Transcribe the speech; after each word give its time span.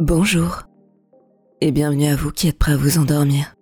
Bonjour 0.00 0.62
et 1.60 1.70
bienvenue 1.70 2.06
à 2.06 2.16
vous 2.16 2.32
qui 2.32 2.48
êtes 2.48 2.58
prêts 2.58 2.72
à 2.72 2.76
vous 2.76 2.98
endormir. 2.98 3.54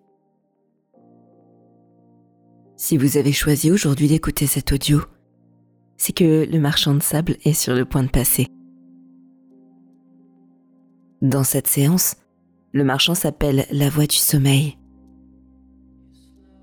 Si 2.76 2.96
vous 2.96 3.16
avez 3.18 3.32
choisi 3.32 3.70
aujourd'hui 3.70 4.06
d'écouter 4.06 4.46
cet 4.46 4.72
audio, 4.72 5.00
c'est 5.96 6.12
que 6.12 6.46
le 6.48 6.60
marchand 6.60 6.94
de 6.94 7.02
sable 7.02 7.36
est 7.44 7.52
sur 7.52 7.74
le 7.74 7.84
point 7.84 8.04
de 8.04 8.08
passer. 8.08 8.46
Dans 11.20 11.44
cette 11.44 11.66
séance, 11.66 12.14
le 12.72 12.84
marchand 12.84 13.16
s'appelle 13.16 13.66
la 13.72 13.90
voix 13.90 14.06
du 14.06 14.16
sommeil. 14.16 14.78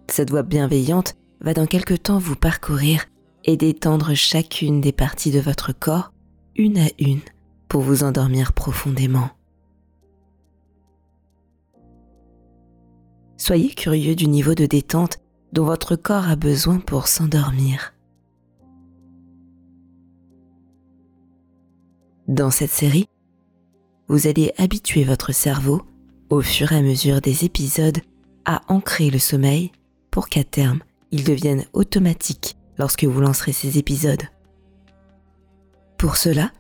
Cette 0.09 0.31
voix 0.31 0.43
bienveillante 0.43 1.15
va 1.41 1.53
dans 1.53 1.67
quelque 1.67 1.93
temps 1.93 2.19
vous 2.19 2.37
parcourir 2.37 3.03
et 3.43 3.57
détendre 3.57 4.15
chacune 4.15 4.79
des 4.79 4.93
parties 4.93 5.31
de 5.31 5.41
votre 5.41 5.73
corps, 5.77 6.13
une 6.55 6.77
à 6.79 6.87
une, 6.99 7.21
pour 7.67 7.81
vous 7.81 8.03
endormir 8.03 8.53
profondément. 8.53 9.29
Soyez 13.37 13.69
curieux 13.69 14.15
du 14.15 14.27
niveau 14.27 14.55
de 14.55 14.65
détente 14.65 15.19
dont 15.53 15.65
votre 15.65 15.95
corps 15.95 16.27
a 16.27 16.35
besoin 16.35 16.79
pour 16.79 17.07
s'endormir. 17.07 17.93
Dans 22.27 22.49
cette 22.49 22.71
série, 22.71 23.07
vous 24.07 24.27
allez 24.27 24.53
habituer 24.57 25.03
votre 25.03 25.31
cerveau, 25.31 25.83
au 26.29 26.41
fur 26.41 26.71
et 26.71 26.77
à 26.77 26.81
mesure 26.81 27.21
des 27.21 27.45
épisodes, 27.45 27.99
à 28.43 28.61
ancrer 28.67 29.09
le 29.09 29.19
sommeil 29.19 29.71
pour 30.11 30.29
qu'à 30.29 30.43
terme, 30.43 30.79
il 31.11 31.23
devienne 31.23 31.65
automatique 31.73 32.57
lorsque 32.77 33.05
vous 33.05 33.21
lancerez 33.21 33.53
ces 33.53 33.77
épisodes. 33.77 34.23
Pour 35.97 36.17
cela, 36.17 36.51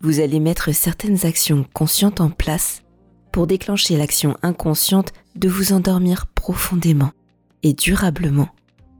vous 0.00 0.20
allez 0.20 0.40
mettre 0.40 0.72
certaines 0.72 1.26
actions 1.26 1.64
conscientes 1.72 2.20
en 2.20 2.30
place 2.30 2.83
pour 3.34 3.48
déclencher 3.48 3.96
l'action 3.96 4.36
inconsciente 4.42 5.12
de 5.34 5.48
vous 5.48 5.72
endormir 5.72 6.28
profondément 6.28 7.10
et 7.64 7.72
durablement 7.72 8.48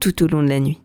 tout 0.01 0.23
au 0.23 0.27
long 0.27 0.43
de 0.43 0.49
la 0.49 0.59
nuit. 0.59 0.81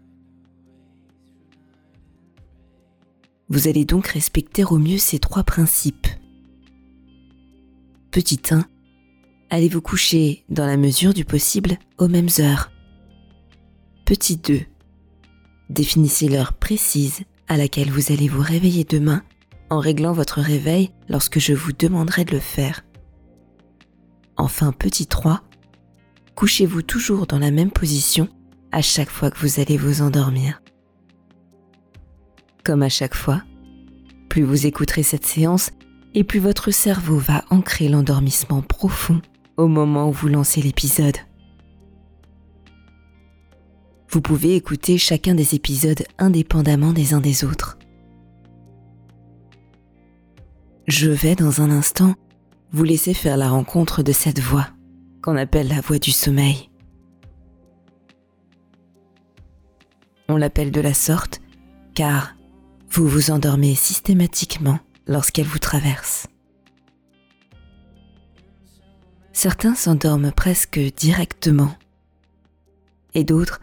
Vous 3.48 3.66
allez 3.66 3.84
donc 3.84 4.06
respecter 4.06 4.62
au 4.62 4.78
mieux 4.78 4.98
ces 4.98 5.18
trois 5.18 5.42
principes. 5.42 6.06
Petit 8.12 8.40
1. 8.52 8.64
Allez 9.50 9.68
vous 9.68 9.82
coucher 9.82 10.44
dans 10.48 10.66
la 10.66 10.76
mesure 10.76 11.12
du 11.12 11.24
possible 11.24 11.76
aux 11.98 12.06
mêmes 12.06 12.28
heures. 12.38 12.70
Petit 14.04 14.36
2. 14.36 14.60
Définissez 15.70 16.28
l'heure 16.28 16.52
précise 16.52 17.22
à 17.48 17.56
laquelle 17.56 17.90
vous 17.90 18.12
allez 18.12 18.28
vous 18.28 18.42
réveiller 18.42 18.84
demain 18.84 19.24
en 19.70 19.80
réglant 19.80 20.12
votre 20.12 20.40
réveil 20.40 20.92
lorsque 21.08 21.40
je 21.40 21.52
vous 21.52 21.72
demanderai 21.72 22.24
de 22.24 22.30
le 22.30 22.38
faire. 22.38 22.84
Enfin, 24.40 24.72
petit 24.72 25.06
3, 25.06 25.42
couchez-vous 26.34 26.80
toujours 26.80 27.26
dans 27.26 27.38
la 27.38 27.50
même 27.50 27.70
position 27.70 28.26
à 28.72 28.80
chaque 28.80 29.10
fois 29.10 29.30
que 29.30 29.38
vous 29.38 29.60
allez 29.60 29.76
vous 29.76 30.00
endormir. 30.00 30.62
Comme 32.64 32.82
à 32.82 32.88
chaque 32.88 33.14
fois, 33.14 33.42
plus 34.30 34.42
vous 34.42 34.64
écouterez 34.64 35.02
cette 35.02 35.26
séance 35.26 35.72
et 36.14 36.24
plus 36.24 36.40
votre 36.40 36.70
cerveau 36.70 37.18
va 37.18 37.44
ancrer 37.50 37.90
l'endormissement 37.90 38.62
profond 38.62 39.20
au 39.58 39.68
moment 39.68 40.08
où 40.08 40.12
vous 40.12 40.28
lancez 40.28 40.62
l'épisode. 40.62 41.18
Vous 44.08 44.22
pouvez 44.22 44.56
écouter 44.56 44.96
chacun 44.96 45.34
des 45.34 45.54
épisodes 45.54 46.02
indépendamment 46.16 46.94
des 46.94 47.12
uns 47.12 47.20
des 47.20 47.44
autres. 47.44 47.76
Je 50.88 51.10
vais 51.10 51.34
dans 51.34 51.60
un 51.60 51.70
instant 51.70 52.14
vous 52.72 52.84
laisser 52.84 53.14
faire 53.14 53.36
la 53.36 53.48
rencontre 53.48 54.02
de 54.02 54.12
cette 54.12 54.40
voix 54.40 54.68
qu'on 55.22 55.36
appelle 55.36 55.68
la 55.68 55.80
voix 55.80 55.98
du 55.98 56.12
sommeil. 56.12 56.70
On 60.28 60.36
l'appelle 60.36 60.70
de 60.70 60.80
la 60.80 60.94
sorte 60.94 61.40
car 61.94 62.34
vous 62.88 63.06
vous 63.06 63.30
endormez 63.30 63.74
systématiquement 63.74 64.78
lorsqu'elle 65.06 65.46
vous 65.46 65.58
traverse. 65.58 66.28
Certains 69.32 69.74
s'endorment 69.74 70.32
presque 70.32 70.78
directement 70.96 71.74
et 73.14 73.24
d'autres, 73.24 73.60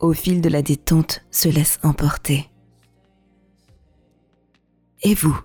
au 0.00 0.12
fil 0.12 0.40
de 0.40 0.48
la 0.48 0.62
détente, 0.62 1.24
se 1.30 1.48
laissent 1.48 1.78
emporter. 1.82 2.50
Et 5.02 5.14
vous 5.14 5.38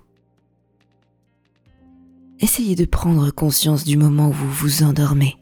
Essayez 2.53 2.75
de 2.75 2.85
prendre 2.85 3.31
conscience 3.31 3.83
du 3.83 3.97
moment 3.97 4.27
où 4.27 4.31
vous 4.31 4.51
vous 4.51 4.83
endormez. 4.83 5.37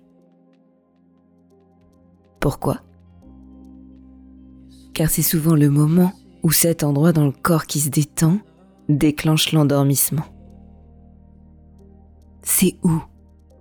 Pourquoi? 2.40 2.78
Car 4.94 5.10
c'est 5.10 5.22
souvent 5.22 5.56
le 5.56 5.70
moment 5.70 6.14
où 6.42 6.52
cet 6.52 6.86
endroit 6.86 7.12
dans 7.12 7.26
le 7.26 7.34
corps 7.34 7.66
qui 7.66 7.82
se 7.82 7.90
détend 7.90 8.38
déclenche 8.88 9.52
l'endormissement. 9.52 10.24
C'est 12.44 12.78
où 12.82 13.02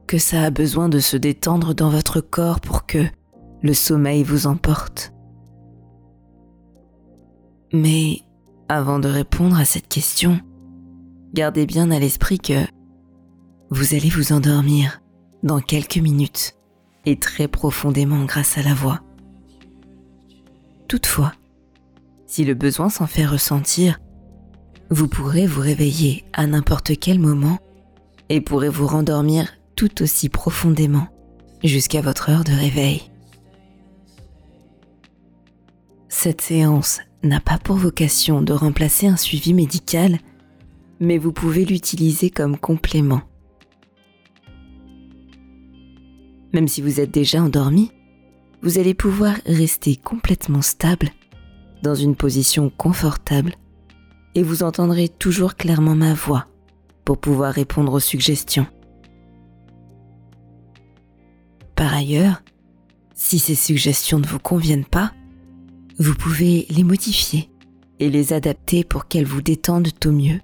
que 0.06 0.18
ça 0.18 0.44
a 0.44 0.50
besoin 0.50 0.88
de 0.88 1.00
se 1.00 1.16
détendre 1.16 1.74
dans 1.74 1.90
votre 1.90 2.20
corps 2.20 2.60
pour 2.60 2.86
que 2.86 3.04
le 3.62 3.74
sommeil 3.74 4.22
vous 4.22 4.46
emporte? 4.46 5.12
Mais 7.72 8.20
avant 8.68 9.00
de 9.00 9.08
répondre 9.08 9.58
à 9.58 9.64
cette 9.64 9.88
question, 9.88 10.38
gardez 11.34 11.66
bien 11.66 11.90
à 11.90 11.98
l'esprit 11.98 12.38
que 12.38 12.64
vous 13.70 13.94
allez 13.94 14.08
vous 14.08 14.32
endormir 14.32 15.00
dans 15.44 15.60
quelques 15.60 15.98
minutes 15.98 16.56
et 17.06 17.16
très 17.16 17.47
profondément 17.47 18.25
grâce 18.25 18.58
à 18.58 18.62
la 18.62 18.75
voix. 18.75 19.00
Toutefois, 20.88 21.32
si 22.26 22.44
le 22.44 22.54
besoin 22.54 22.88
s'en 22.88 23.06
fait 23.06 23.26
ressentir, 23.26 24.00
vous 24.91 25.06
pourrez 25.06 25.47
vous 25.47 25.60
réveiller 25.60 26.25
à 26.32 26.48
n'importe 26.48 26.98
quel 26.98 27.20
moment 27.20 27.59
et 28.28 28.41
pourrez 28.41 28.69
vous 28.69 28.88
rendormir 28.88 29.48
tout 29.76 30.03
aussi 30.03 30.28
profondément 30.28 31.06
jusqu'à 31.62 32.00
votre 32.00 32.28
heure 32.28 32.44
de 32.44 32.53
réveil. 32.53 33.03
Cette 36.09 36.41
séance 36.41 36.98
n'a 37.22 37.38
pas 37.38 37.59
pour 37.59 37.76
vocation 37.76 38.42
de 38.42 38.53
remplacer 38.53 39.06
un 39.06 39.16
suivi 39.16 39.54
médical, 39.54 40.19
mais 40.98 41.19
vous 41.19 41.32
pouvez 41.32 41.64
l'utiliser 41.64 42.30
comme 42.30 42.59
complément. 42.59 43.22
Même 46.52 46.68
si 46.68 46.82
vous 46.82 47.00
êtes 47.00 47.10
déjà 47.10 47.42
endormi, 47.42 47.92
vous 48.62 48.78
allez 48.78 48.94
pouvoir 48.94 49.36
rester 49.46 49.96
complètement 49.96 50.62
stable 50.62 51.08
dans 51.82 51.94
une 51.94 52.16
position 52.16 52.70
confortable 52.70 53.54
et 54.34 54.42
vous 54.42 54.62
entendrez 54.62 55.08
toujours 55.08 55.54
clairement 55.54 55.94
ma 55.94 56.14
voix 56.14 56.46
pour 57.04 57.18
pouvoir 57.18 57.52
répondre 57.52 57.92
aux 57.92 58.00
suggestions. 58.00 58.66
Par 61.74 61.94
ailleurs, 61.94 62.42
si 63.14 63.38
ces 63.38 63.54
suggestions 63.54 64.18
ne 64.18 64.26
vous 64.26 64.38
conviennent 64.38 64.84
pas, 64.84 65.12
vous 65.98 66.14
pouvez 66.14 66.66
les 66.70 66.84
modifier 66.84 67.50
et 67.98 68.10
les 68.10 68.32
adapter 68.32 68.84
pour 68.84 69.08
qu'elles 69.08 69.26
vous 69.26 69.42
détendent 69.42 69.90
au 70.04 70.10
mieux 70.10 70.40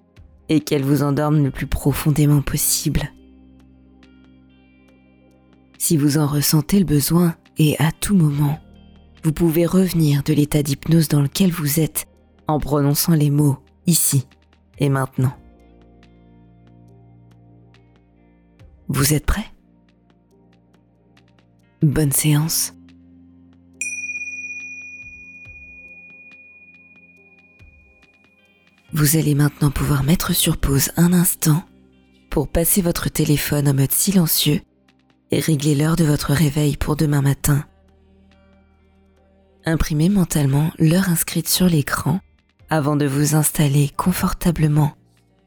et 0.49 0.61
qu'elles 0.61 0.85
vous 0.85 1.03
endorment 1.03 1.43
le 1.43 1.51
plus 1.51 1.67
profondément 1.67 2.43
possible. 2.43 3.11
Si 5.89 5.97
vous 5.97 6.19
en 6.19 6.27
ressentez 6.27 6.81
le 6.81 6.85
besoin 6.85 7.37
et 7.59 7.77
à 7.79 7.93
tout 7.93 8.17
moment, 8.17 8.59
vous 9.23 9.33
pouvez 9.33 9.67
revenir 9.67 10.25
de 10.25 10.33
l'état 10.33 10.65
d'hypnose 10.65 11.07
dans 11.07 11.23
lequel 11.23 11.53
vous 11.53 11.79
êtes 11.79 12.09
en 12.49 12.59
prononçant 12.59 13.15
les 13.15 13.31
mots 13.31 13.59
ici 13.87 14.27
et 14.81 14.89
maintenant. 14.89 15.33
Vous 18.89 19.15
êtes 19.15 19.27
prêt? 19.27 19.45
Bonne 21.83 22.11
séance. 22.11 22.75
Vous 28.93 29.17
allez 29.17 29.37
maintenant 29.37 29.71
pouvoir 29.71 30.03
mettre 30.03 30.35
sur 30.35 30.57
pause 30.57 30.91
un 30.97 31.13
instant 31.13 31.63
pour 32.29 32.49
passer 32.49 32.83
votre 32.83 33.09
téléphone 33.09 33.69
en 33.69 33.75
mode 33.75 33.93
silencieux 33.93 34.61
et 35.31 35.41
régler 35.41 35.75
l'heure 35.75 35.97
de 35.97 36.05
votre 36.05 36.33
réveil 36.33 36.77
pour 36.77 36.97
demain 36.97 37.23
matin 37.23 37.65
imprimez 39.67 40.09
mentalement 40.09 40.71
l'heure 40.79 41.09
inscrite 41.09 41.49
sur 41.49 41.67
l'écran 41.67 42.21
avant 42.71 42.97
de 42.97 43.07
vous 43.07 43.35
installer 43.35 43.91
confortablement 43.97 44.93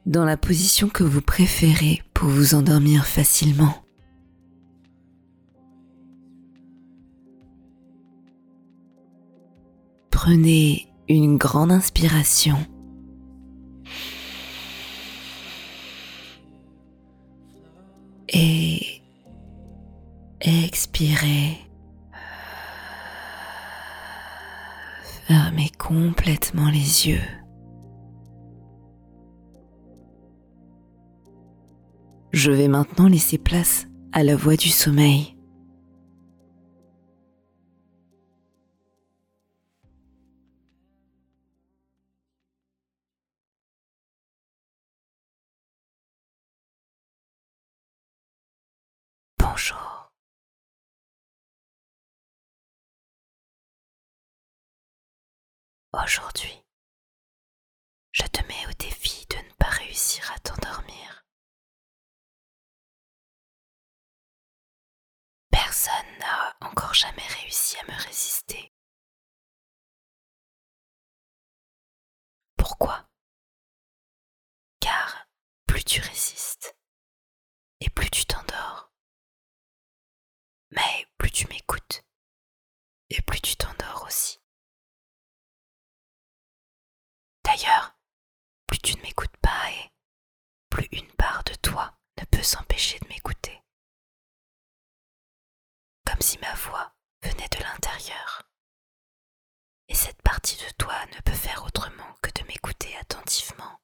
dans 0.05 0.25
la 0.25 0.37
position 0.37 0.89
que 0.89 1.03
vous 1.03 1.21
préférez 1.21 2.01
pour 2.13 2.29
vous 2.29 2.53
endormir 2.53 3.05
facilement. 3.05 3.75
Prenez 10.11 10.87
une 11.07 11.37
grande 11.37 11.71
inspiration. 11.71 12.57
Expirez, 20.41 21.57
fermez 25.27 25.69
complètement 25.77 26.69
les 26.69 27.07
yeux. 27.07 27.21
Je 32.31 32.51
vais 32.51 32.68
maintenant 32.68 33.07
laisser 33.07 33.38
place 33.38 33.88
à 34.12 34.24
la 34.24 34.36
voix 34.36 34.56
du 34.56 34.69
sommeil. 34.69 35.38
Jamais 67.00 67.28
réussi 67.28 67.78
à 67.78 67.84
me 67.86 67.98
résister. 68.04 68.74
Pourquoi? 72.57 73.10
Car 74.81 75.30
plus 75.66 75.86
tu 75.86 76.01
résistes 76.01 76.75
et 77.80 77.90
plus 77.90 78.10
tu 78.10 78.25
t'endors. 78.25 78.92
Mais 80.72 81.07
plus 81.18 81.31
tu 81.31 81.48
m'écoutes 81.48 82.04
et 83.10 83.22
plus 83.22 83.40
tu 83.40 83.56
t'endors 83.56 84.04
aussi. 84.06 84.42
D'ailleurs, 87.46 87.98
plus 88.68 88.80
tu 88.80 88.98
ne 88.98 89.01
m'écoutes 89.04 89.38
pas 89.38 89.72
et 89.72 89.90
plus 90.69 90.90
une 90.92 91.12
part 91.13 91.46
de 91.46 91.54
toi 91.56 91.98
ne 92.18 92.25
peut 92.25 92.44
s'empêcher 92.44 93.00
de 93.00 93.07
m'écouter. 93.07 93.63
Comme 96.06 96.19
si 96.19 96.38
ma 96.40 96.54
voix 96.56 96.88
de 97.51 97.63
l'intérieur. 97.63 98.44
Et 99.88 99.96
cette 99.96 100.22
partie 100.22 100.57
de 100.57 100.69
toi 100.78 101.06
ne 101.07 101.22
peut 101.22 101.31
faire 101.34 101.63
autrement 101.66 102.13
que 102.22 102.31
de 102.31 102.46
m'écouter 102.48 102.96
attentivement. 102.98 103.80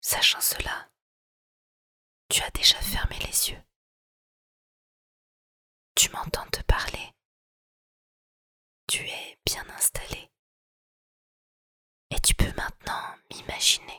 Sachant 0.00 0.40
cela, 0.40 0.90
tu 2.28 2.42
as 2.42 2.50
déjà 2.50 2.80
fermé 2.80 3.18
les 3.18 3.50
yeux. 3.50 3.62
Tu 5.94 6.10
m'entends 6.10 6.48
te 6.50 6.62
parler. 6.62 7.12
Tu 8.88 8.98
es 9.06 9.38
bien 9.44 9.68
installé. 9.70 10.30
Et 12.10 12.20
tu 12.20 12.34
peux 12.34 12.52
maintenant 12.54 13.14
m'imaginer. 13.30 13.91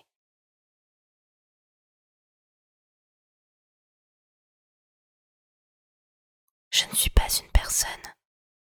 Je 6.73 6.85
ne 6.85 6.95
suis 6.95 7.11
pas 7.11 7.29
une 7.29 7.51
personne, 7.51 8.13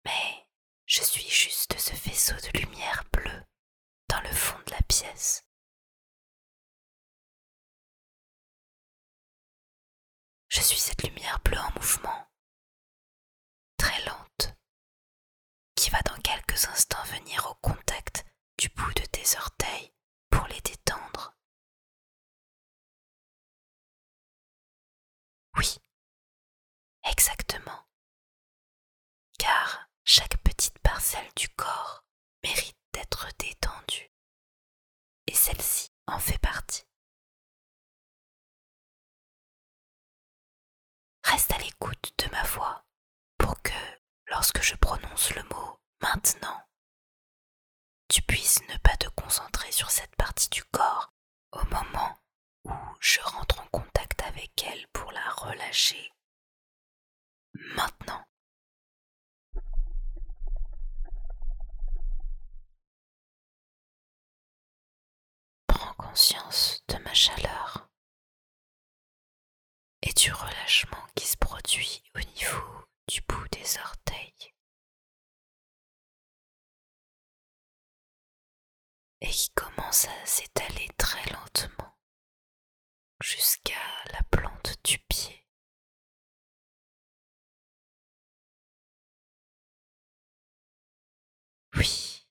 mais 0.04 0.46
je 0.84 1.00
suis 1.00 1.28
juste 1.30 1.78
ce 1.78 1.94
faisceau 1.94 2.34
de 2.34 2.58
lumière 2.58 3.04
bleue 3.12 3.44
dans 4.08 4.20
le 4.22 4.32
fond 4.32 4.58
de 4.66 4.72
la 4.72 4.82
pièce. 4.82 5.44
Je 10.48 10.60
suis 10.60 10.80
cette 10.80 11.04
lumière 11.04 11.38
bleue 11.44 11.60
en 11.60 11.72
mouvement, 11.76 12.26
très 13.76 14.04
lente, 14.04 14.56
qui 15.76 15.90
va 15.90 16.00
dans 16.02 16.20
quelques 16.20 16.64
instants 16.66 17.04
venir 17.04 17.46
au 17.48 17.54
contact 17.62 18.26
du 18.58 18.68
bout 18.70 18.92
de 18.94 19.04
tes 19.06 19.36
orteils 19.38 19.92
pour 20.30 20.48
les 20.48 20.60
détendre. 20.62 21.36
Oui, 25.56 25.78
exactement. 27.04 27.79
Car 29.40 29.88
chaque 30.04 30.36
petite 30.42 30.78
parcelle 30.80 31.30
du 31.34 31.48
corps 31.50 32.04
mérite 32.44 32.76
d'être 32.92 33.26
détendue. 33.38 34.10
Et 35.26 35.34
celle-ci 35.34 35.88
en 36.06 36.18
fait 36.18 36.38
partie. 36.38 36.84
Reste 41.24 41.52
à 41.52 41.58
l'écoute 41.58 42.12
de 42.18 42.30
ma 42.32 42.42
voix 42.44 42.84
pour 43.38 43.60
que, 43.62 43.72
lorsque 44.26 44.60
je 44.62 44.74
prononce 44.76 45.34
le 45.34 45.42
mot 45.44 45.80
maintenant, 46.02 46.62
tu 48.08 48.20
puisses 48.22 48.60
ne 48.68 48.76
pas 48.78 48.96
te 48.98 49.08
concentrer 49.10 49.70
sur 49.72 49.90
cette 49.90 50.14
partie 50.16 50.50
du 50.50 50.62
corps 50.64 51.12
au 51.52 51.64
moment 51.64 52.18
où 52.64 52.72
je 53.00 53.20
rentre 53.20 53.60
en 53.60 53.66
contact 53.68 54.20
avec 54.22 54.62
elle 54.64 54.86
pour 54.88 55.12
la 55.12 55.30
relâcher. 55.30 56.12
Maintenant. 57.54 58.24
Prends 65.66 65.89
conscience 66.00 66.82
de 66.88 66.96
ma 66.98 67.12
chaleur 67.12 67.90
et 70.00 70.12
du 70.14 70.32
relâchement 70.32 71.06
qui 71.14 71.26
se 71.26 71.36
produit 71.36 72.02
au 72.14 72.20
niveau 72.20 72.86
du 73.06 73.20
bout 73.28 73.46
des 73.52 73.78
orteils 73.78 74.54
et 79.20 79.28
qui 79.28 79.50
commence 79.50 80.06
à 80.06 80.26
s'étaler 80.26 80.88
très 80.96 81.30
lentement 81.32 81.98
jusqu'à 83.22 83.74
la 84.12 84.22
plante 84.30 84.78
du 84.84 84.98
pied. 85.00 85.46
Oui, 91.74 92.26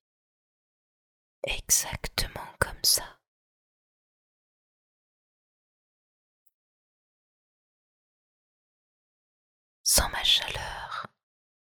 exactement 1.43 2.51
comme 2.59 2.83
ça. 2.83 3.19
sans 9.91 10.07
ma 10.09 10.23
chaleur 10.23 11.07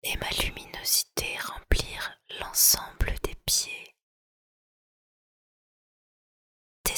et 0.03 0.17
ma 0.17 0.29
luminosité 0.43 1.37
remplir 1.39 2.19
l'ensemble 2.41 3.15
des 3.23 3.35
pieds, 3.45 3.95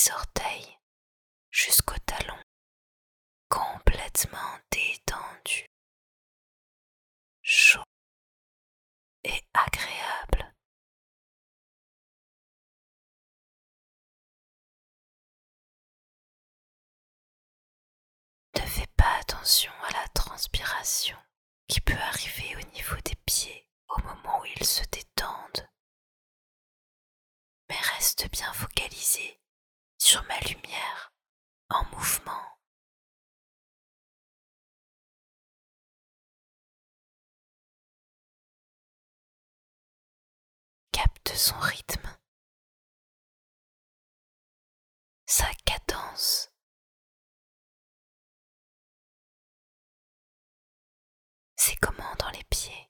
orteils 0.07 0.77
jusqu'au 1.51 1.97
talon, 2.05 2.41
complètement 3.49 4.59
détendu, 4.71 5.65
chaud 7.41 7.83
et 9.23 9.41
agréable. 9.53 10.53
Ne 18.55 18.61
fais 18.61 18.87
pas 18.95 19.17
attention 19.19 19.71
à 19.83 19.91
la 19.91 20.07
transpiration 20.09 21.17
qui 21.67 21.81
peut 21.81 21.93
arriver 21.93 22.55
au 22.55 22.61
niveau 22.73 22.95
des 23.03 23.15
pieds 23.25 23.67
au 23.89 24.01
moment 24.01 24.39
où 24.41 24.45
ils 24.45 24.65
se 24.65 24.83
détendent. 24.91 25.69
Mais 27.69 27.77
reste 27.95 28.29
bien 28.31 28.51
focalisé 28.53 29.39
sur 29.99 30.23
ma 30.23 30.39
lumière 30.39 31.13
en 31.69 31.83
mouvement. 31.95 32.57
Capte 40.91 41.29
son 41.35 41.57
rythme, 41.59 42.17
sa 45.25 45.47
cadence. 45.65 46.51
C'est 51.55 51.75
comment 51.77 52.15
dans 52.17 52.29
les 52.31 52.43
pieds. 52.45 52.89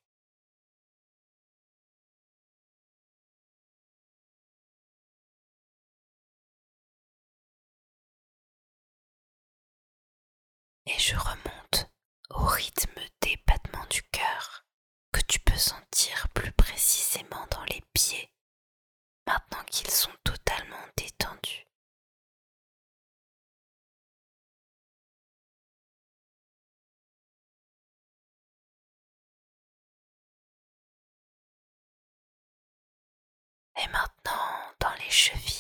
maintenant 19.27 19.63
qu'ils 19.70 19.89
sont 19.91 20.12
totalement 20.24 20.77
détendus. 20.96 21.65
Et 33.77 33.88
maintenant 33.88 34.32
dans 34.79 34.94
les 34.96 35.10
chevilles. 35.10 35.58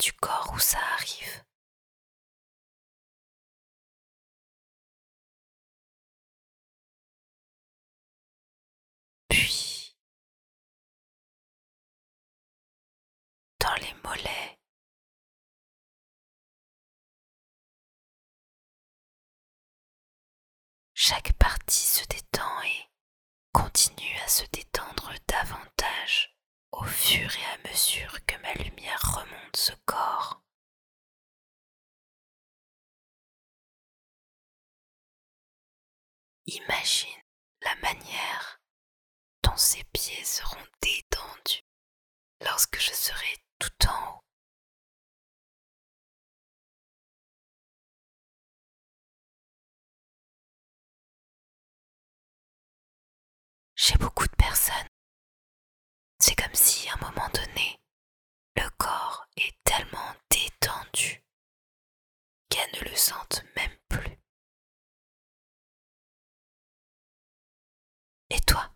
Du 0.00 0.12
corps 0.14 0.50
où 0.54 0.58
ça 0.58 0.78
arrive. 0.94 1.44
Puis, 9.28 9.94
dans 13.60 13.74
les 13.76 13.94
mollets, 14.02 14.58
chaque 20.94 21.32
partie 21.34 21.76
se 21.76 22.06
détend 22.06 22.62
et 22.62 22.90
continue 23.52 24.16
à 24.24 24.28
se 24.28 24.44
détendre 24.52 25.12
au 26.80 26.84
fur 26.84 27.30
et 27.36 27.44
à 27.44 27.68
mesure 27.68 28.24
que 28.26 28.36
ma 28.38 28.54
lumière 28.54 29.02
remonte 29.14 29.56
ce 29.56 29.72
corps. 29.84 30.42
Imagine 36.46 37.20
la 37.62 37.74
manière 37.76 38.60
dont 39.42 39.56
ses 39.56 39.84
pieds 39.92 40.24
seront 40.24 40.56
détendus 40.80 41.62
lorsque 42.40 42.78
je 42.80 42.92
serai 42.92 43.36
tout 43.58 43.86
en 43.86 44.16
haut. 44.16 44.20
Chez 53.74 53.96
beaucoup 53.98 54.26
de 54.26 54.36
personnes, 54.36 54.89
c'est 56.20 56.34
comme 56.36 56.54
si 56.54 56.88
à 56.88 56.94
un 56.94 56.98
moment 56.98 57.28
donné, 57.34 57.80
le 58.56 58.68
corps 58.78 59.26
est 59.36 59.54
tellement 59.64 60.14
détendu 60.30 61.24
qu'elles 62.48 62.72
ne 62.80 62.88
le 62.90 62.96
sentent 62.96 63.42
même 63.56 63.76
plus. 63.88 64.18
Et 68.30 68.40
toi? 68.40 68.70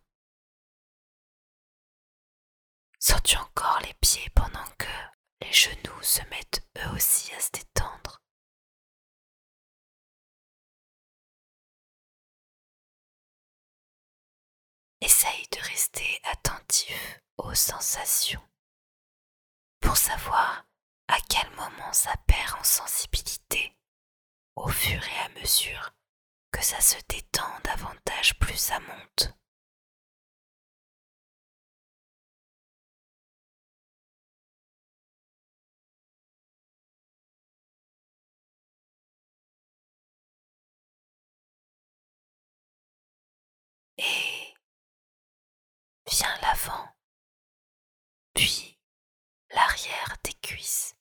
Sens-tu 2.99 3.37
encore 3.37 3.81
les 3.83 3.95
pieds 4.01 4.29
pendant 4.35 4.65
que 4.79 4.87
les 5.43 5.53
genoux 5.53 6.03
se 6.03 6.23
mettent 6.31 6.67
eux 6.79 6.95
aussi 6.95 7.33
à 7.35 7.41
se 7.41 7.51
détendre? 7.53 8.24
Essaye 15.05 15.47
de 15.53 15.59
rester 15.69 16.19
attentif 16.33 17.21
aux 17.37 17.55
sensations 17.55 18.41
pour 19.81 19.99
savoir 19.99 20.65
à 21.09 21.19
quel 21.29 21.51
moment 21.57 21.93
ça 21.93 22.15
perd 22.27 22.59
en 22.59 22.65
sensibilité 22.65 23.77
au 24.57 24.67
fur 24.69 25.03
et 25.07 25.19
à 25.27 25.29
mesure 25.41 25.93
que 26.51 26.65
ça 26.65 26.81
se 26.81 26.97
détend 27.07 27.61
davantage 27.65 28.39
plus 28.39 28.57
ça 28.57 28.81
monte. 28.81 29.35
Viens 46.17 46.39
l'avant, 46.43 46.89
puis 48.35 48.79
l'arrière 49.51 50.17
des 50.23 50.35
cuisses, 50.35 50.95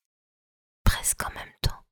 presque 0.83 1.21
en 1.23 1.29
même 1.33 1.53
temps. 1.61 1.85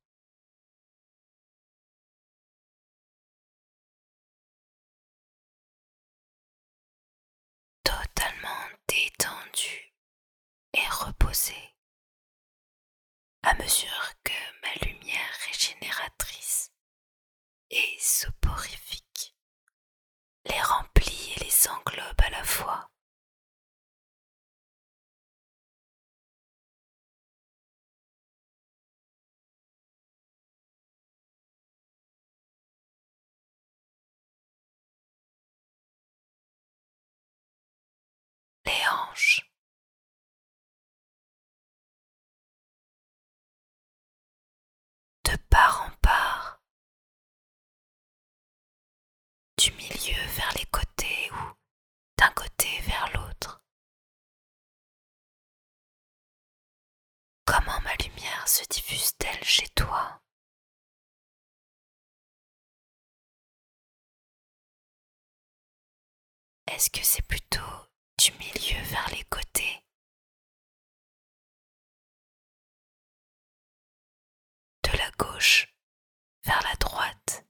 Totalement 7.84 8.66
détendu 8.88 9.94
et 10.72 10.88
reposé 10.88 11.76
à 13.44 13.54
mesure 13.54 14.14
que 14.24 14.32
ma 14.62 14.74
lumière 14.84 15.34
régénératrice 15.46 16.72
et 17.70 17.98
soporifique 18.00 19.36
les 20.46 20.60
remplit 20.60 21.34
et 21.36 21.44
les 21.44 21.68
englobe 21.68 22.20
à 22.20 22.30
la 22.30 22.42
fois. 22.42 22.88
Les 38.64 38.86
hanches. 38.88 39.42
De 45.24 45.36
part 45.50 45.82
en 45.86 45.90
part. 46.00 46.62
Du 49.62 49.70
milieu 49.74 50.20
vers 50.34 50.52
les 50.58 50.66
côtés 50.66 51.30
ou 51.30 51.54
d'un 52.18 52.30
côté 52.32 52.80
vers 52.80 53.12
l'autre. 53.12 53.64
Comment 57.44 57.80
ma 57.82 57.94
lumière 57.94 58.48
se 58.48 58.64
diffuse-t-elle 58.64 59.44
chez 59.44 59.68
toi? 59.68 60.20
Est-ce 66.66 66.90
que 66.90 67.04
c'est 67.04 67.22
plutôt 67.22 67.60
du 68.18 68.32
milieu 68.32 68.82
vers 68.86 69.08
les 69.10 69.22
côtés? 69.26 69.84
De 74.82 74.98
la 74.98 75.10
gauche 75.12 75.72
vers 76.42 76.62
la 76.62 76.74
droite? 76.74 77.46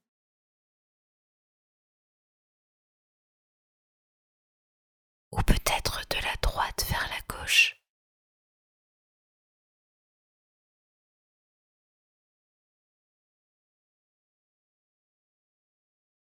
Ou 5.33 5.43
peut-être 5.43 6.01
de 6.11 6.17
la 6.25 6.35
droite 6.43 6.85
vers 6.89 7.09
la 7.09 7.21
gauche. 7.37 7.77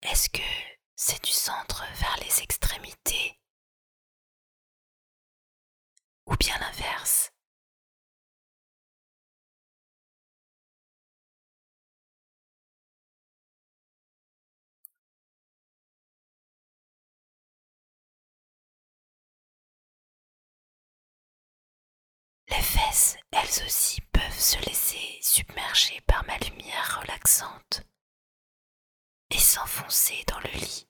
Est-ce 0.01 0.29
que 0.29 0.41
c'est 0.95 1.23
du 1.23 1.31
centre 1.31 1.83
vers 1.95 2.17
les 2.21 2.41
extrémités 2.41 3.39
Ou 6.27 6.35
bien 6.35 6.57
l'inverse? 6.59 7.31
Les 22.49 22.61
fesses, 22.61 23.17
elles 23.31 23.65
aussi, 23.65 24.01
peuvent 24.13 24.39
se 24.39 24.57
laisser 24.65 25.19
submerger 25.21 25.99
par 26.01 26.25
ma 26.25 26.37
lumière 26.37 27.01
relaxante 27.01 27.83
et 29.29 29.37
s'enfoncer 29.37 30.23
dans 30.27 30.39
le 30.39 30.49
lit, 30.51 30.87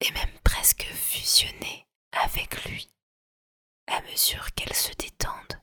et 0.00 0.10
même 0.12 0.38
presque 0.40 0.84
fusionner 0.84 1.86
avec 2.12 2.64
lui 2.64 2.90
à 3.86 4.00
mesure 4.02 4.52
qu'elles 4.54 4.74
se 4.74 4.92
détendent. 4.94 5.60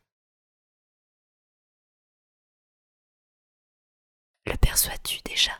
Le 4.46 4.56
perçois-tu 4.58 5.20
déjà? 5.22 5.60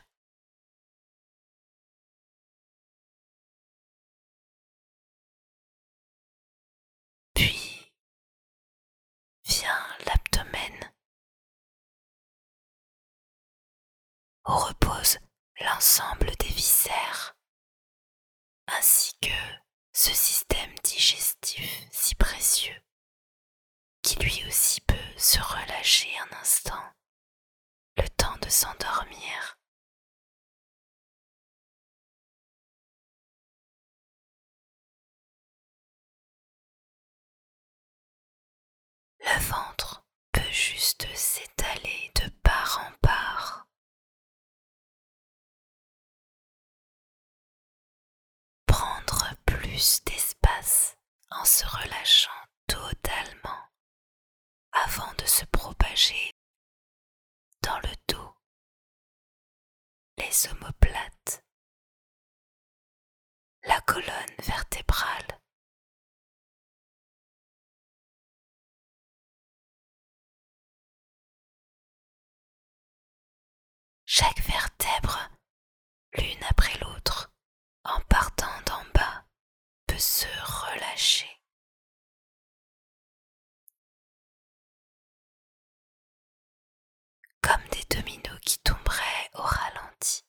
L'abdomen 10.06 10.92
où 14.46 14.52
repose 14.52 15.18
l'ensemble 15.60 16.30
des 16.36 16.48
viscères, 16.48 17.36
ainsi 18.66 19.14
que 19.20 19.28
ce 19.92 20.12
système 20.12 20.74
digestif 20.82 21.86
si 21.90 22.14
précieux, 22.16 22.82
qui 24.02 24.16
lui 24.16 24.44
aussi 24.46 24.80
peut 24.82 24.94
se 25.16 25.38
relâcher 25.38 26.10
un 26.18 26.36
instant, 26.40 26.92
le 27.96 28.08
temps 28.10 28.36
de 28.42 28.48
s'endormir. 28.48 29.58
Le 39.20 39.40
ventre 39.40 40.04
peut 40.32 40.50
juste 40.50 41.06
s'étaler 41.14 42.12
de 42.16 42.28
part 42.42 42.80
en 42.86 42.92
part. 43.00 43.66
Prendre 48.66 49.34
plus 49.46 50.02
d'espace 50.04 50.96
en 51.40 51.44
se 51.44 51.64
relâchant 51.66 52.30
totalement 52.66 53.68
avant 54.72 55.12
de 55.14 55.26
se 55.26 55.44
propager 55.46 56.30
dans 57.62 57.78
le 57.80 57.94
dos, 58.08 58.36
les 60.18 60.48
omoplates, 60.48 61.44
la 63.64 63.80
colonne 63.82 64.34
vertébrale. 64.38 65.40
Chaque 74.06 74.40
vertèbre, 74.42 75.28
l'une 76.14 76.44
après 76.44 76.78
l'autre, 76.78 77.32
en 77.84 78.00
partant 78.02 78.60
d'en 78.66 78.84
bas, 78.94 79.26
peut 79.86 79.98
se 79.98 80.26
relâcher. 80.44 81.40
Comme 87.42 87.66
des 87.72 87.83
dominos 87.94 88.38
qui 88.44 88.58
tomberaient 88.58 89.30
au 89.34 89.42
ralenti. 89.42 90.24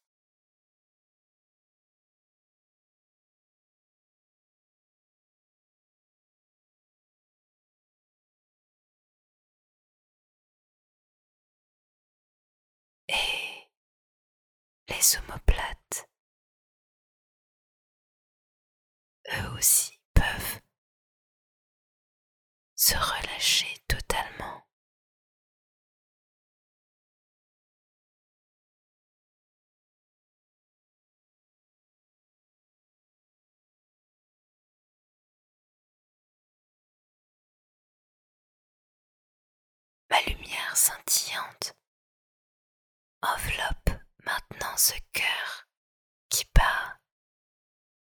Et 13.07 13.69
les 14.89 15.17
omoplates, 15.17 16.09
eux 19.31 19.49
aussi 19.57 19.99
peuvent 20.13 20.61
se 22.75 22.95
relâcher 22.95 23.24
scintillante 40.75 41.73
enveloppe 43.21 43.89
maintenant 44.25 44.75
ce 44.77 44.93
cœur 45.13 45.67
qui 46.29 46.45
bat 46.53 46.99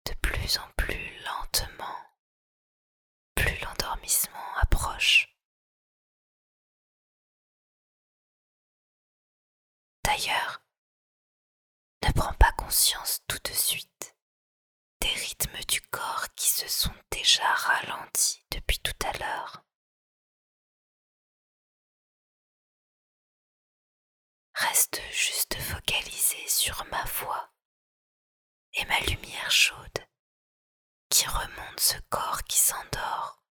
de 0.06 0.14
plus 0.14 0.58
en 0.58 0.68
plus 0.76 1.18
lentement, 1.24 1.98
plus 3.34 3.58
l'endormissement 3.60 4.56
approche. 4.56 5.36
D'ailleurs, 10.04 10.62
ne 12.06 12.12
prends 12.12 12.34
pas 12.34 12.52
conscience 12.52 13.20
tout 13.28 13.38
de 13.44 13.52
suite 13.54 14.16
des 15.00 15.08
rythmes 15.08 15.60
du 15.68 15.80
corps 15.82 16.26
qui 16.34 16.48
se 16.48 16.68
sont 16.68 16.94
déjà 17.10 17.44
ralentis 17.54 18.44
depuis 18.50 18.78
tout 18.80 19.06
à 19.06 19.12
l'heure. 19.18 19.64
Reste 24.68 25.00
juste 25.10 25.54
focalisé 25.60 26.36
sur 26.48 26.84
ma 26.90 27.02
voix 27.04 27.50
et 28.74 28.84
ma 28.86 28.98
lumière 29.00 29.50
chaude 29.50 30.06
qui 31.08 31.26
remonte 31.26 31.80
ce 31.80 31.96
corps 32.10 32.42
qui 32.44 32.58
s'endort. 32.58 33.42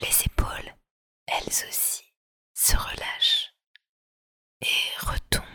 Les 0.00 0.24
épaules, 0.24 0.74
elles 1.26 1.46
aussi, 1.68 2.04
se 2.54 2.76
relâchent 2.76 3.54
et 4.60 4.66
retombent. 5.00 5.48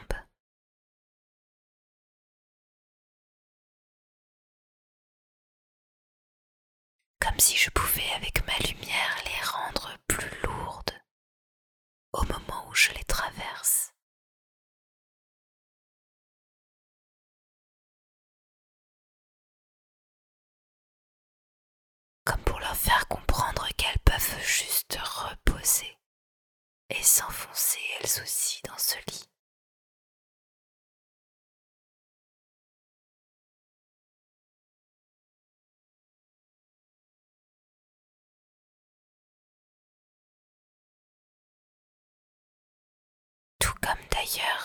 Comme 7.37 7.45
si 7.45 7.55
je 7.55 7.69
pouvais 7.69 8.09
avec 8.15 8.43
ma 8.47 8.57
lumière 8.67 9.15
les 9.25 9.45
rendre 9.47 9.95
plus 10.07 10.41
lourdes 10.41 11.03
au 12.13 12.23
moment 12.23 12.67
où 12.67 12.73
je 12.73 12.91
les 12.93 13.03
traverse. 13.03 13.93
Comme 22.25 22.41
pour 22.41 22.59
leur 22.59 22.75
faire 22.75 23.07
comprendre 23.07 23.67
qu'elles 23.77 23.99
peuvent 23.99 24.43
juste 24.43 24.97
reposer 24.99 25.95
et 26.89 27.03
s'enfoncer 27.03 27.81
elles 27.99 28.23
aussi 28.23 28.61
dans 28.63 28.79
ce 28.79 28.95
lit. 29.11 29.29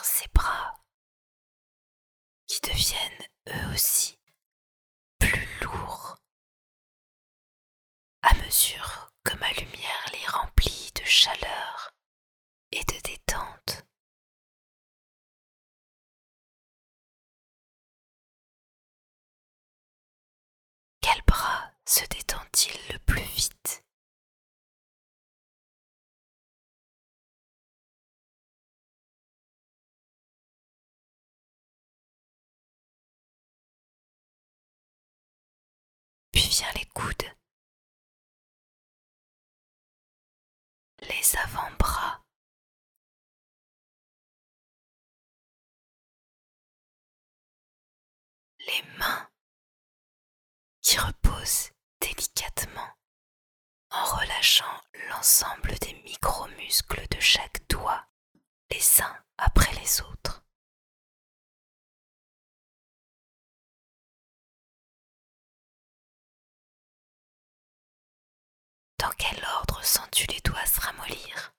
Ses 0.03 0.29
bras, 0.35 0.75
qui 2.47 2.61
deviennent 2.63 3.27
eux 3.49 3.75
aussi 3.75 4.19
plus 5.19 5.47
lourds 5.61 6.17
à 8.23 8.35
mesure 8.35 9.13
que 9.25 9.37
ma 9.39 9.51
lumière 9.53 10.07
les 10.13 10.27
remplit 10.27 10.91
de 10.95 11.05
chaleur 11.05 11.95
et 12.73 12.85
de 12.85 13.01
détente. 13.05 13.85
Quel 21.01 21.21
bras 21.27 21.73
se 21.87 22.05
détend-il 22.07 22.73
le 22.93 22.99
plus 23.01 23.23
vite? 23.23 23.85
Les 36.75 36.87
coudes, 36.95 37.25
les 41.03 41.37
avant-bras, 41.37 42.25
les 48.61 48.83
mains 48.99 49.29
qui 50.81 50.99
reposent 50.99 51.71
délicatement 52.01 52.97
en 53.91 54.05
relâchant 54.17 54.81
l'ensemble 55.09 55.75
des 55.81 55.95
micro-muscles 56.05 57.07
de 57.09 57.21
chaque 57.21 57.67
doigt, 57.69 58.07
les 58.71 59.03
uns 59.03 59.25
après 59.37 59.73
les 59.75 60.01
autres. 60.03 60.45
Dans 69.03 69.11
quel 69.19 69.45
ordre 69.59 69.83
sens-tu 69.85 70.27
les 70.29 70.41
doigts 70.43 70.65
se 70.65 70.81
ramollir? 70.81 71.53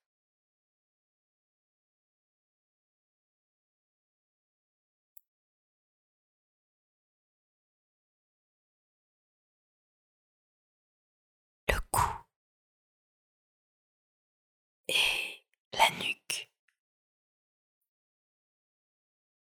Le 11.67 11.79
cou. 11.91 12.01
Et 14.87 15.43
la 15.73 15.89
nuque. 15.99 16.49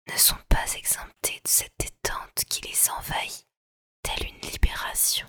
Ne 0.07 0.15
sont 0.15 0.35
pas 0.47 0.75
exemptés 0.75 1.41
de 1.43 1.47
cette 1.47 1.73
détente 1.79 2.45
qui 2.49 2.61
les 2.61 2.89
envahit, 2.91 3.47
telle 4.03 4.27
une 4.27 4.41
libération. 4.51 5.27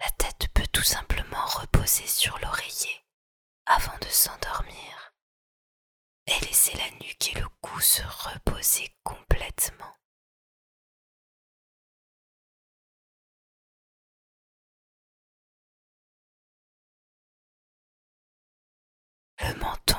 La 0.00 0.10
tête 0.12 0.48
peut 0.54 0.66
tout 0.72 0.82
simplement 0.82 1.44
reposer 1.46 2.06
sur 2.06 2.38
l'oreiller 2.38 3.04
avant 3.66 3.96
de 3.98 4.06
s'endormir 4.08 5.14
et 6.26 6.38
laisser 6.44 6.76
la 6.76 6.90
nuque 7.04 7.34
et 7.34 7.40
le 7.40 7.48
cou 7.60 7.80
se 7.80 8.02
reposer 8.02 8.94
complètement. 9.04 9.96
Le 19.38 19.54
menton. 19.54 19.96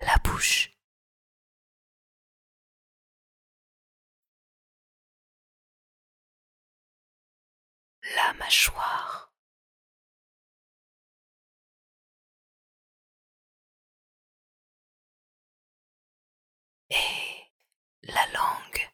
La 0.00 0.16
bouche. 0.24 0.71
La 8.02 8.32
mâchoire. 8.34 9.32
Et 16.90 17.50
la 18.02 18.26
langue 18.32 18.90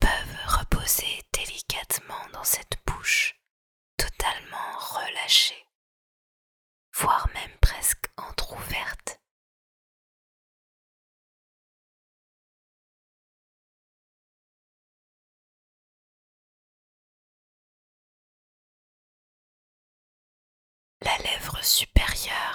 peuvent 0.00 0.46
reposer 0.46 1.22
délicatement 1.32 2.28
dans 2.32 2.44
cette 2.44 2.78
bouche 2.86 3.38
totalement 3.96 4.78
relâchée, 4.78 5.66
voire 6.94 7.28
même 7.34 7.58
presque 7.60 8.06
entr'ouverte. 8.16 9.20
La 21.62 22.51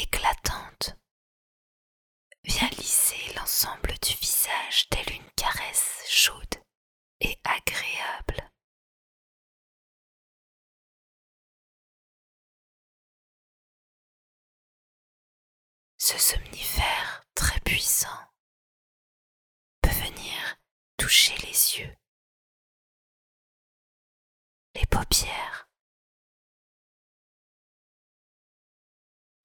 éclatante 0.00 0.96
vient 2.44 2.68
lisser 2.70 3.32
l'ensemble 3.34 3.92
du 4.02 4.14
visage 4.14 4.88
telle 4.90 5.10
une 5.12 5.30
caresse 5.36 6.04
chaude 6.06 6.62
et 7.20 7.38
agréable. 7.44 8.50
Ce 15.98 16.18
somnifère 16.18 17.24
très 17.34 17.58
puissant 17.60 18.08
peut 19.82 19.90
venir 19.90 20.56
toucher 20.96 21.36
les 21.38 21.78
yeux, 21.80 21.96
les 24.74 24.86
paupières, 24.86 25.65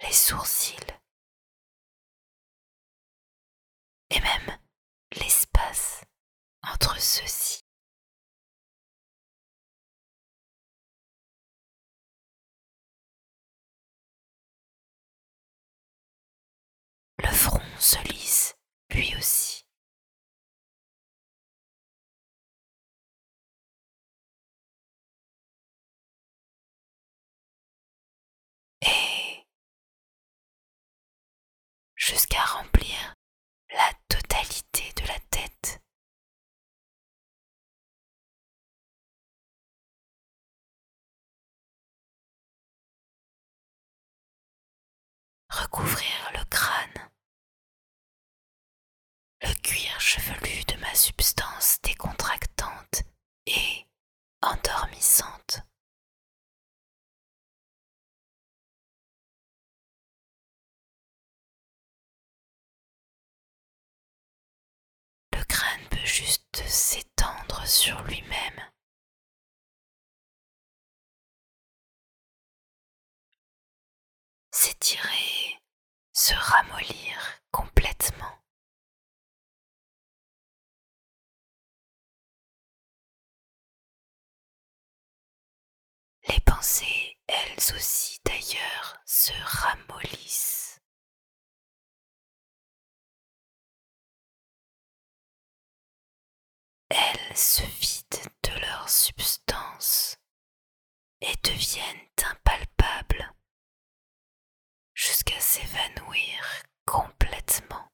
les 0.03 0.13
sourcils 0.13 0.75
et 4.09 4.19
même 4.19 4.57
l'espace 5.13 6.03
entre 6.63 6.99
ceux-ci. 6.99 7.60
Jusqu'à 32.11 32.43
remplir 32.43 33.15
la 33.69 33.89
totalité 34.09 34.91
de 35.01 35.07
la 35.07 35.17
tête. 35.29 35.81
Recouvrir 45.49 46.31
le 46.33 46.43
crâne, 46.49 47.09
le 49.41 49.53
cuir 49.61 49.97
chevelu 50.01 50.65
de 50.65 50.75
ma 50.81 50.93
substance 50.93 51.79
décontractante 51.81 53.03
et 53.45 53.87
endormissante. 54.41 55.61
juste 66.05 66.61
s'étendre 66.67 67.65
sur 67.65 68.01
lui-même. 68.03 68.59
S'étirer, 74.63 75.59
se 76.13 76.35
ramollir 76.35 77.41
complètement. 77.49 78.43
Les 86.27 86.39
pensées, 86.41 87.17
elles 87.25 87.75
aussi 87.75 88.19
d'ailleurs, 88.23 89.01
se 89.03 89.33
ramollissent. 89.43 90.79
elles 96.89 97.35
se 97.37 97.63
vident 97.63 98.29
de 98.43 98.59
leur 98.59 98.87
substance 98.89 100.17
et 101.21 101.33
deviennent 101.43 102.07
impalpables 102.23 103.30
jusqu'à 105.01 105.39
s'évanouir 105.39 106.61
complètement 106.85 107.87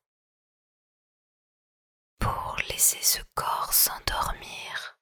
pour 2.19 2.57
laisser 2.69 3.01
ce 3.01 3.19
corps 3.33 3.73
s'endormir. 3.73 4.96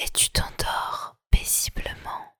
et 0.00 0.08
tu 0.10 0.30
t'endors 0.30 1.16
paisiblement. 1.30 2.34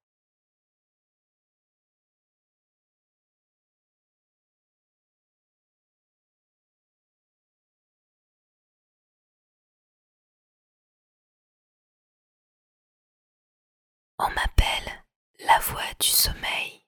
On 14.19 14.29
m'appelle 14.31 15.05
la 15.41 15.59
voix 15.61 15.81
du 15.99 16.09
sommeil. 16.09 16.80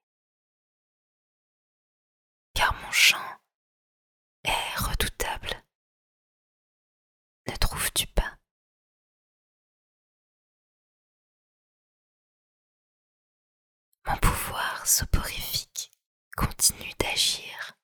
Soporifique 14.85 15.93
continue 16.37 16.93
d'agir 16.99 17.77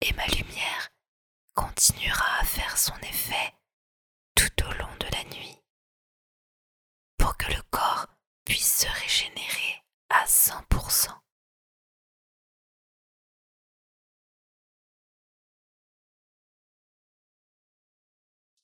et 0.00 0.12
ma 0.14 0.26
lumière 0.26 0.90
continuera 1.54 2.40
à 2.40 2.44
faire 2.44 2.76
son 2.76 2.96
effet 2.98 3.54
tout 4.34 4.64
au 4.64 4.72
long 4.72 4.94
de 4.98 5.06
la 5.12 5.24
nuit 5.24 5.62
pour 7.18 7.36
que 7.36 7.52
le 7.52 7.62
corps 7.70 8.08
puisse 8.44 8.80
se 8.80 8.88
régénérer 8.88 9.82
à 10.08 10.24
100%. 10.24 11.08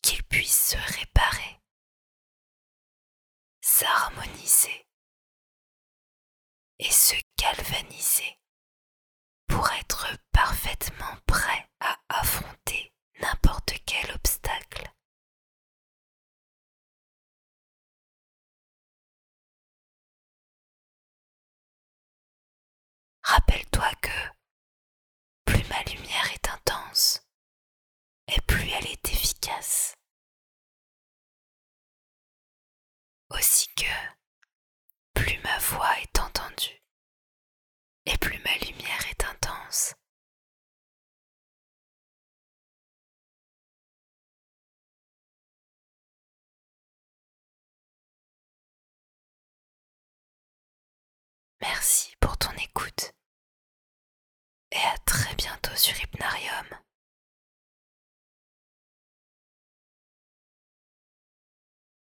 Qu'il 0.03 0.22
puisse 0.24 0.70
se 0.70 0.98
réparer, 0.98 1.61
s'harmoniser 3.61 4.88
et 6.79 6.91
se 6.91 7.14
galvaniser 7.37 8.38
pour 9.47 9.69
être 9.73 10.07
parfaitement 10.33 11.17
prêt 11.27 11.69
à 11.81 11.99
affronter 12.09 12.93
n'importe 13.21 13.73
quel 13.87 14.11
obstacle. 14.12 14.91
Rappelle-toi 23.23 23.91
que 24.01 24.09
plus 25.45 25.64
ma 25.69 25.83
lumière 25.85 26.33
est 26.33 26.49
intense 26.49 27.21
et 28.29 28.41
plus 28.43 28.69
elle 28.71 28.87
est 28.87 29.09
efficace. 29.12 29.95
Aussi 33.31 33.69
que 33.75 33.85
plus 35.14 35.38
ma 35.43 35.59
voix 35.59 35.99
est 36.01 36.17
Narium. 56.20 56.78